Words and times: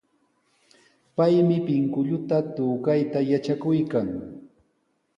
Paymi 1.15 1.57
pinkullata 1.67 2.37
tukayta 2.55 3.19
yatrakuykan. 3.31 4.07